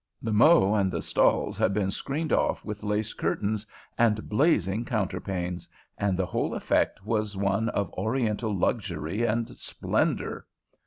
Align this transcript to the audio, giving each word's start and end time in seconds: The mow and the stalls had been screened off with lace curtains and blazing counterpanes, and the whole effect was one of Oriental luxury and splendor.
The 0.19 0.33
mow 0.33 0.73
and 0.73 0.91
the 0.91 1.03
stalls 1.03 1.59
had 1.59 1.75
been 1.75 1.91
screened 1.91 2.33
off 2.33 2.65
with 2.65 2.81
lace 2.81 3.13
curtains 3.13 3.67
and 3.99 4.27
blazing 4.27 4.83
counterpanes, 4.83 5.69
and 5.95 6.17
the 6.17 6.25
whole 6.25 6.55
effect 6.55 7.05
was 7.05 7.37
one 7.37 7.69
of 7.69 7.93
Oriental 7.93 8.51
luxury 8.51 9.21
and 9.21 9.47
splendor. 9.59 10.47